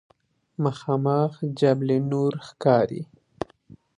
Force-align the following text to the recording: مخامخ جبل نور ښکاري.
مخامخ 0.63 1.33
جبل 1.59 1.89
نور 2.11 2.33
ښکاري. 2.47 3.01